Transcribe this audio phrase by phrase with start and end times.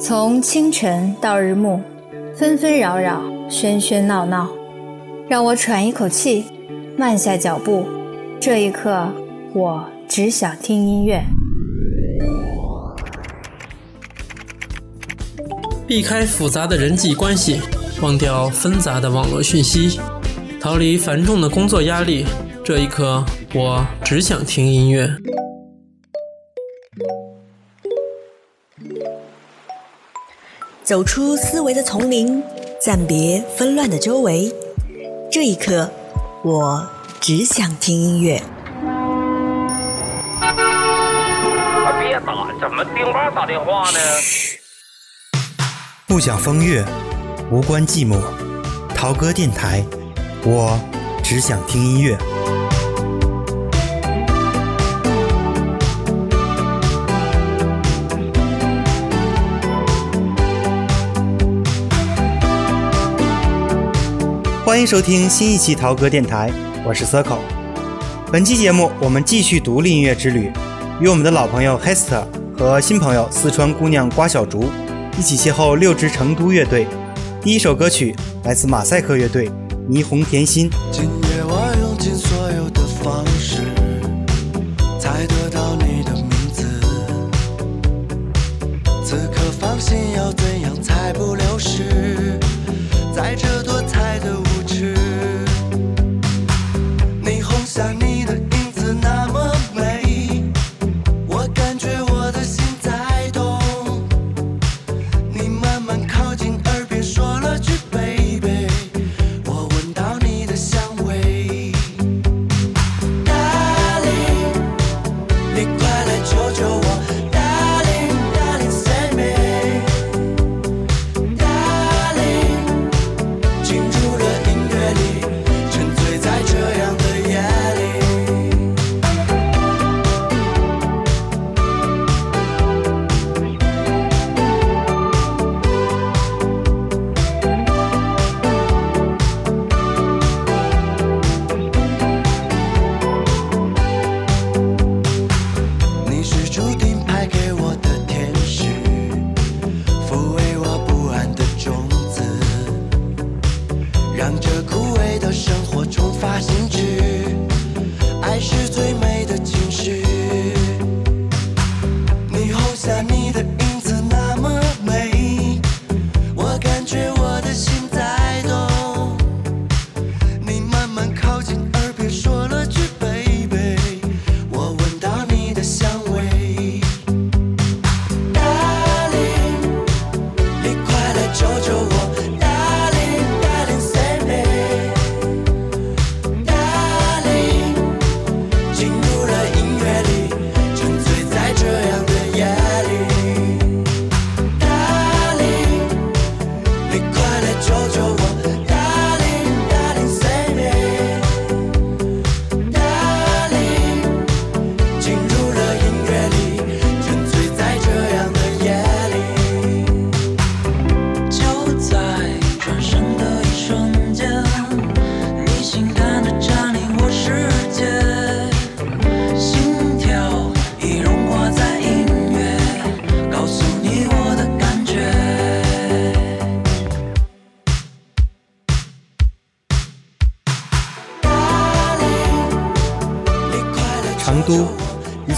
[0.00, 1.80] 从清晨到日暮，
[2.36, 4.48] 纷纷扰扰，喧喧闹闹，
[5.28, 6.44] 让我喘一口气，
[6.96, 7.86] 慢下脚步。
[8.40, 9.08] 这一刻，
[9.54, 11.22] 我只想听音乐。
[15.86, 17.60] 避开复杂的人际关系，
[18.02, 19.98] 忘掉纷杂的网络讯息，
[20.60, 22.26] 逃离繁重的工作压力。
[22.64, 25.10] 这一刻，我只想听音乐。
[30.90, 32.42] 走出思维的丛林，
[32.80, 34.52] 暂别纷乱的周围。
[35.30, 35.88] 这一刻，
[36.42, 36.84] 我
[37.20, 38.42] 只想听音乐。
[42.00, 43.98] 别打，怎么丁巴打电话呢？
[46.08, 46.84] 不想风月，
[47.52, 48.20] 无关寂寞。
[48.92, 49.84] 陶哥电台，
[50.42, 50.76] 我
[51.22, 52.18] 只想听音乐。
[64.70, 66.48] 欢迎收听新一期陶歌电台，
[66.86, 67.40] 我是 Circle。
[68.30, 70.48] 本期节目我们继续独立音乐之旅，
[71.00, 72.22] 与我们的老朋友 Hester
[72.56, 74.70] 和新朋友四川姑娘瓜小竹。
[75.18, 76.86] 一起邂逅六支成都乐队，
[77.42, 79.48] 第一首歌曲来自马赛克乐队
[79.90, 80.70] 《霓虹甜心》。
[80.92, 83.62] 今夜我用尽所有的方式，
[85.00, 86.64] 才得到你的名字。
[89.04, 92.38] 此刻放心，要怎样才不流失？
[93.12, 93.64] 在这
[97.80, 98.09] 霓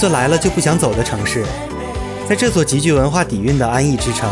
[0.03, 1.45] 座来了就不想走的城市，
[2.29, 4.29] 在这座极具文化底蕴的安逸之城，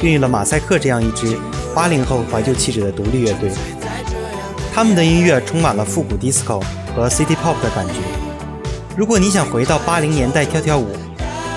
[0.00, 1.36] 孕育了马赛克这样一支
[1.74, 3.50] 八零后怀旧气质的独立乐队。
[4.72, 6.62] 他们的音乐充满了复古 disco
[6.94, 7.94] 和 city pop 的感觉。
[8.96, 10.86] 如果你想回到八零年代跳跳舞，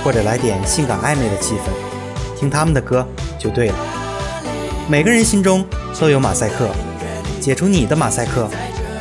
[0.04, 3.08] 或者来点性感暧昧的气氛，听他们的歌
[3.38, 3.76] 就对了。
[4.90, 5.64] 每个人心中
[6.00, 6.68] 都有马赛克，
[7.40, 8.50] 解除你的马赛克，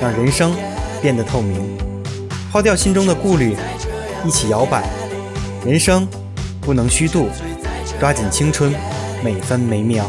[0.03, 0.55] 让人生
[1.01, 1.79] 变得透明。
[2.53, 3.57] 抛掉心中的顾虑，
[4.25, 4.85] 一起摇摆。
[5.65, 6.07] 人生
[6.61, 7.29] 不能虚度，
[8.01, 8.75] 抓紧青春
[9.23, 10.05] 每分每秒。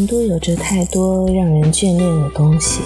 [0.00, 2.80] 成都有着太多让人眷恋的东西，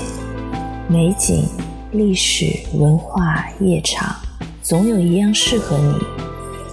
[0.88, 1.44] 美景、
[1.92, 2.46] 历史
[2.76, 4.16] 文化、夜场，
[4.60, 5.94] 总有一样适合你。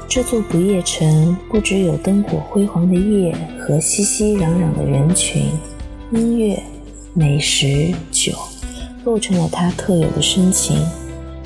[0.08, 5.44] 这座不夜城不只有灯火辉煌的夜和熙熙攘攘的人群，
[6.12, 6.60] 音乐、
[7.14, 8.34] 美食、酒，
[9.06, 10.76] 构成了它特有的深情。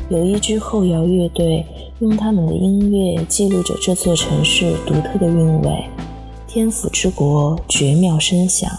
[0.08, 1.66] 有一支后摇乐队，
[2.00, 5.84] 用他们的音乐记录着这座城市独特的韵味。
[6.56, 8.72] 天府之国，绝妙声响，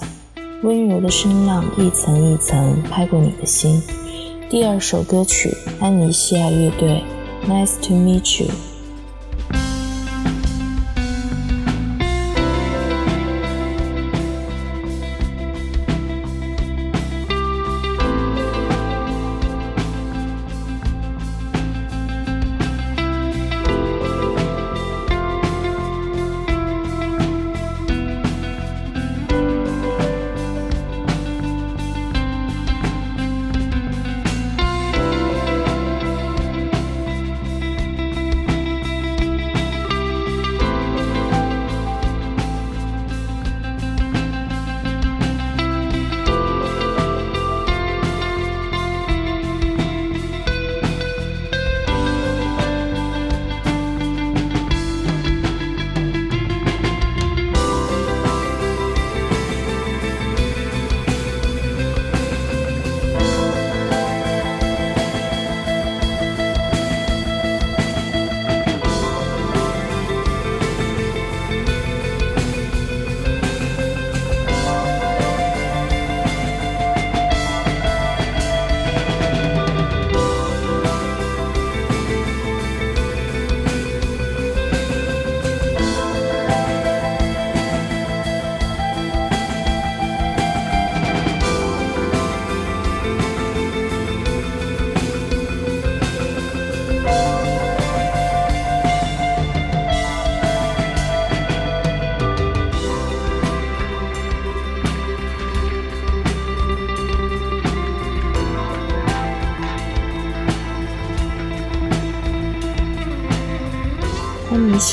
[0.63, 3.83] 温柔的声浪一层一层拍过你的心。
[4.49, 7.03] 第二首歌曲，安妮西亚乐队，
[7.47, 8.49] 《Nice to Meet You》。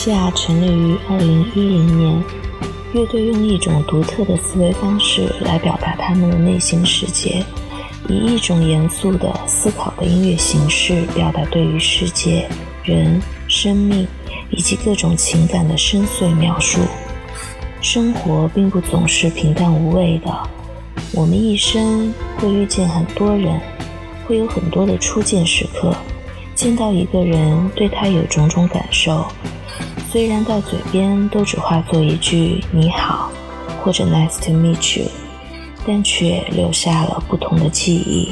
[0.03, 2.23] 安妮西亚成立于二零一零年，
[2.93, 7.41] 乐队用一种独特的思维方式来表达他们的内心世界，
[8.09, 12.49] 以一种严肃的思考的音乐形式表达对于世界、
[12.83, 14.05] 人、生命
[14.49, 16.81] 以及各种情感的深邃描述。
[17.79, 20.37] 生活并不总是平淡无味的，
[21.13, 23.57] 我们一生会遇见很多人，
[24.27, 25.95] 会有很多的初见时刻。
[26.53, 29.25] 见到一个人，对他有种种感受，
[30.13, 33.31] 虽然到嘴边都只化作一句“你好”
[33.81, 35.09] 或者 “nice to meet you”，
[35.87, 38.31] 但却留下了不同的记忆。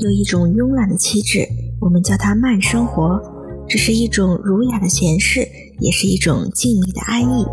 [0.00, 1.46] 有一种慵懒的气质，
[1.78, 3.20] 我们叫它慢生活。
[3.68, 5.46] 这是一种儒雅的闲适，
[5.78, 7.44] 也是一种静谧的安逸。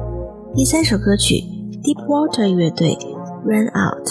[0.56, 1.36] 第三首歌曲
[1.84, 2.92] ，Deep Water 乐队，
[3.46, 4.08] 《Run Out》。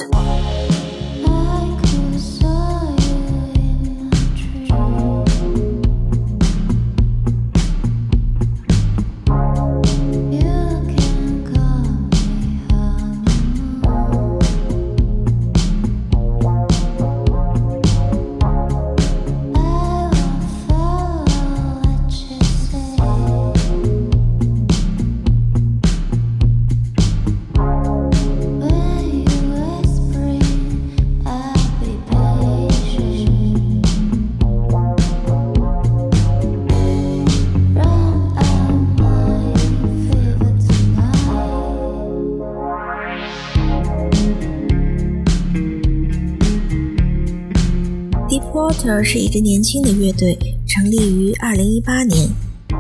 [49.03, 52.29] 是一支年轻的乐队，成立于2018年。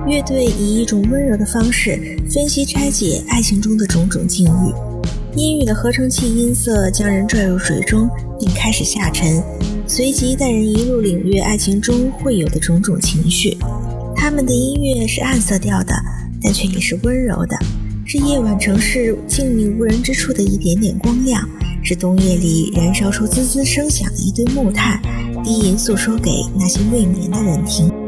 [0.07, 8.09] 乐队以一种温柔的方式分析拆解爱情中的种种境遇，阴郁的合成器音色将人拽入水中，
[8.39, 9.43] 并开始下沉，
[9.87, 13.57] 随即带人一路领略爱情中会有的种种情绪。
[14.15, 15.95] 他们的音乐是暗色调的，
[16.41, 17.57] 但却也是温柔的，
[18.05, 21.47] 是夜晚城市静谧无人之处的一点点光亮，
[21.83, 25.01] 是冬夜里燃烧出滋滋声响的一堆木炭，
[25.47, 28.06] 低吟诉说给那些未眠的人听。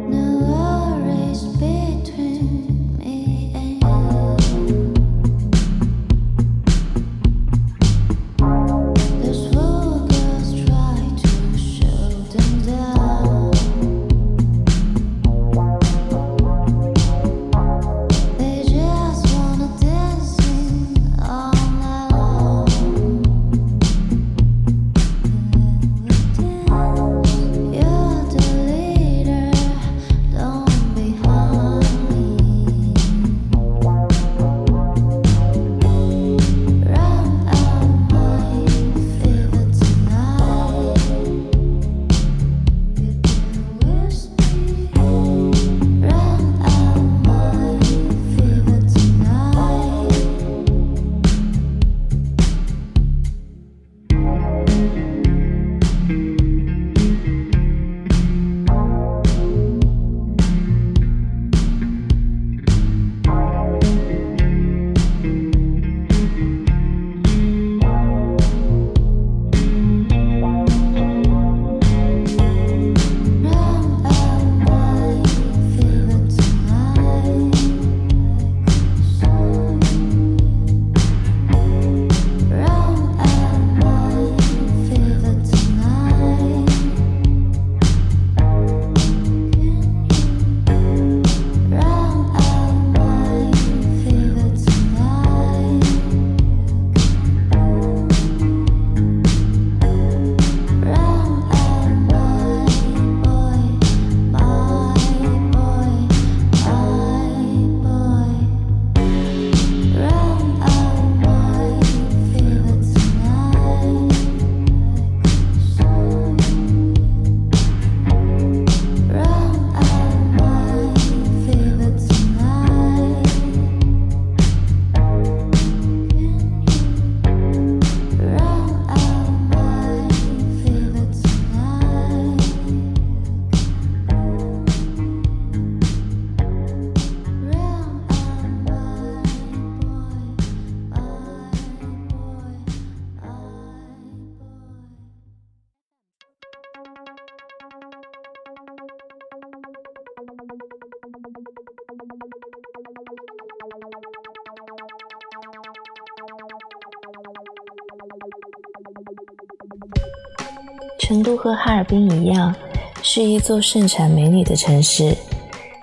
[161.08, 162.54] 成都和哈尔滨一样，
[163.00, 165.16] 是一座盛产美女的城市。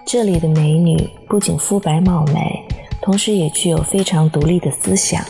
[0.05, 2.63] 这里的美女不仅肤白貌美，
[3.01, 5.25] 同时也具有非常独立的思想。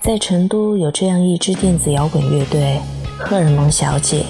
[0.00, 2.80] 在成都有这样一支电子摇滚乐队——
[3.16, 4.24] 荷尔蒙小姐，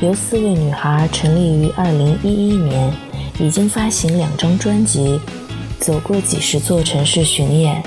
[0.00, 2.92] 由四位女孩成立于2011年，
[3.40, 5.18] 已经发行两张专辑，
[5.80, 7.82] 走过几十座城市巡演。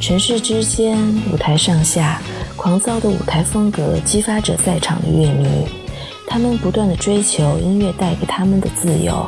[0.00, 0.96] 城市之间，
[1.32, 2.22] 舞台上下，
[2.54, 5.66] 狂躁的舞台风格激发着在场的乐迷。
[6.34, 9.24] 他们不断的追求音乐带给他们的自由，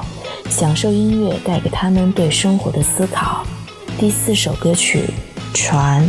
[0.50, 3.46] 享受音乐带给他们对生活的思考。
[3.96, 5.04] 第四首歌曲
[5.56, 6.02] 《船》。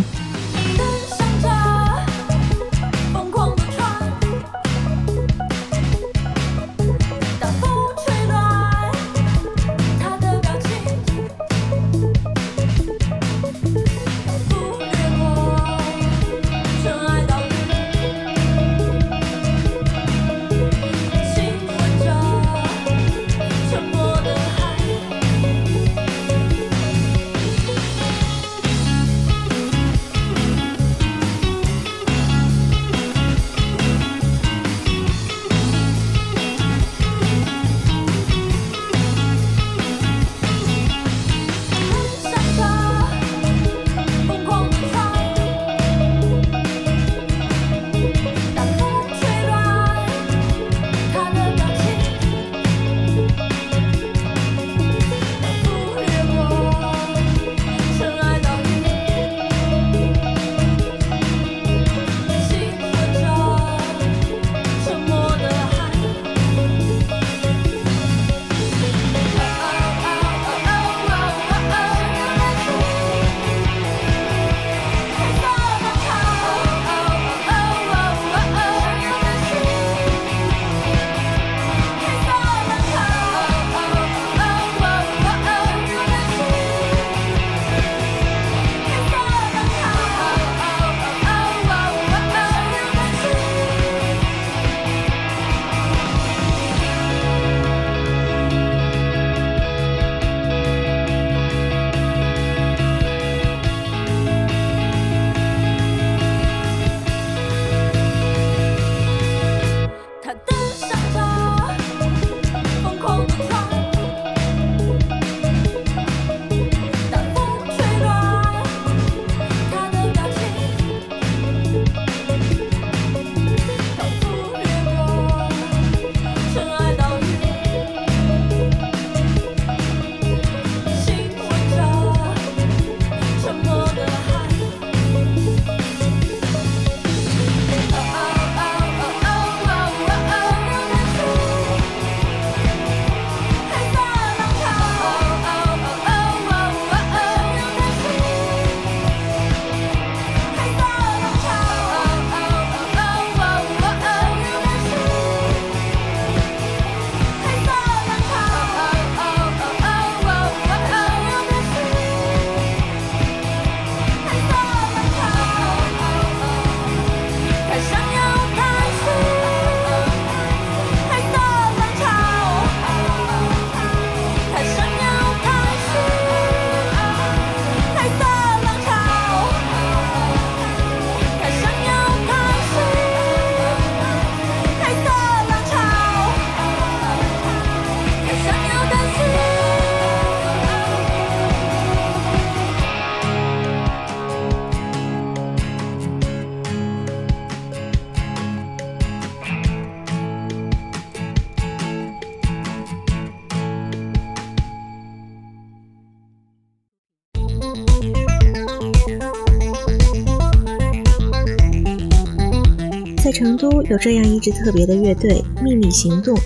[213.58, 216.38] 都有这样一支特别的乐队——秘密行动，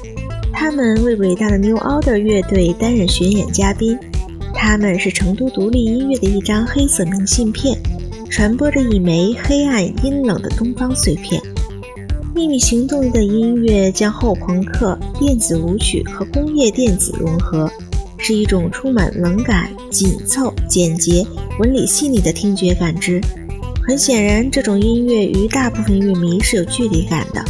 [0.51, 3.97] 他们为伟大的 New Order 乐队担任巡演嘉宾。
[4.53, 7.77] 他们是成都独立音乐的一张黑色明信片，
[8.29, 11.41] 传播着一枚黑暗阴冷的东方碎片。
[12.33, 17.69] 秘密行动的音乐将后朋克、电子舞曲和工业电子融合，
[18.17, 21.25] 是一种充满冷感、紧凑、简洁、
[21.59, 23.19] 纹理细腻的听觉感知。
[23.87, 27.43] 很显然，这种音乐与大部分乐迷是有距离感的，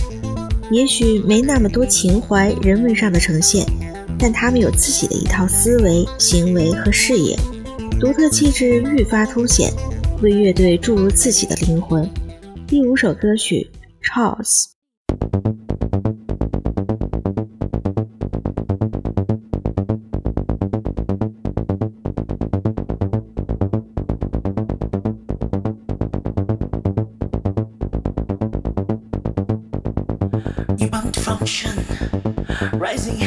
[0.72, 3.66] 也许没那么多情怀、人文上的呈现，
[4.18, 7.38] 但他们有自己的一套思维、行为和视野，
[8.00, 9.72] 独特气质愈发凸显，
[10.22, 12.10] 为乐队注入自己的灵魂。
[12.66, 13.70] 第五首歌曲
[14.06, 14.68] 《Charles》。
[32.74, 33.20] rising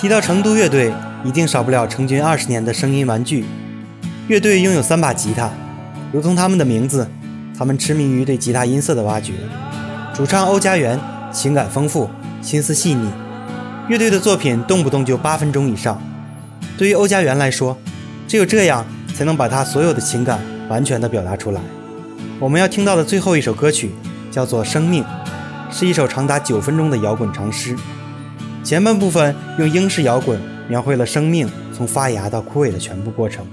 [0.00, 0.90] 提到成都乐队，
[1.22, 3.44] 一定少不了成军二十年的声音玩具。
[4.28, 5.50] 乐队拥有三把吉他，
[6.10, 7.06] 如同他们的名字，
[7.58, 9.34] 他们痴迷于对吉他音色的挖掘。
[10.14, 10.98] 主唱欧家园
[11.30, 12.08] 情感丰富，
[12.40, 13.10] 心思细腻，
[13.88, 16.00] 乐队的作品动不动就八分钟以上。
[16.78, 17.76] 对于欧家园来说，
[18.26, 21.60] 只有这样才能把他所有的情感完全的表达出来。
[22.38, 23.90] 我们要听到的最后一首歌曲
[24.30, 25.04] 叫做《生命》，
[25.70, 27.76] 是一首长达九分钟的摇滚长诗。
[28.70, 33.44] 前半部分用英式摇滚描绘了生命从发芽到枯萎的全部过程。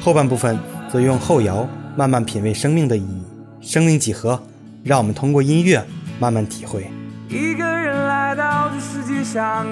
[0.00, 0.58] 后半部分
[0.90, 3.22] 则用后摇慢慢品味生命的意义。
[3.60, 4.42] 生命几何，
[4.82, 5.84] 让我们通过音乐
[6.18, 6.90] 慢慢体会。
[7.28, 9.66] 一个人来到这世界上，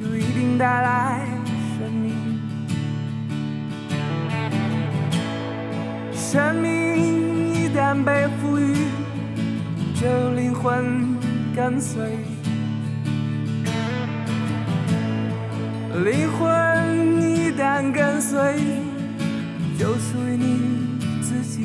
[0.00, 1.26] 就一定带来
[1.76, 2.12] 生命。
[6.14, 8.72] 生命一旦被赋予，
[10.00, 11.18] 就灵魂
[11.56, 11.98] 跟随。
[16.04, 18.38] 灵魂一旦跟随。
[19.78, 21.62] 就属于你自己，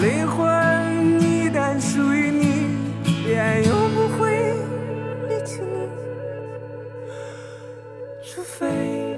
[0.00, 2.68] 灵魂一旦属于你，
[3.22, 4.54] 便永不会
[5.28, 5.86] 离弃你，
[8.24, 9.11] 除非，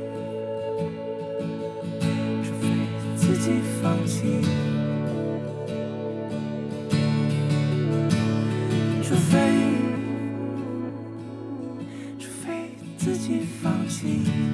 [13.94, 14.53] sleep.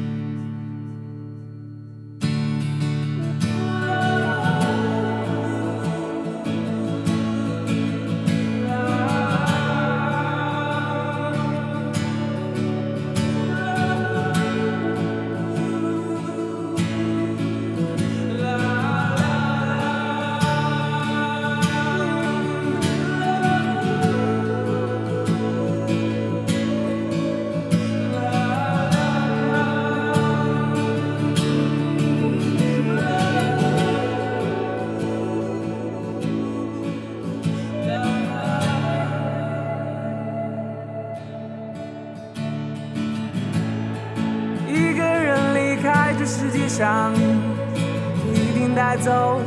[48.91, 49.41] 带走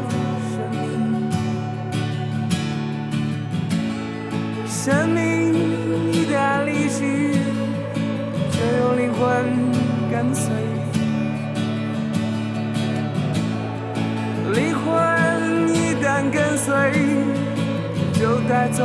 [0.55, 1.29] 生命。
[4.65, 5.53] 生命
[6.13, 7.33] 一旦离去，
[8.51, 9.19] 就有灵魂
[10.09, 10.53] 跟随。
[14.53, 14.87] 灵魂
[15.75, 16.73] 一旦跟随，
[18.13, 18.81] 就带走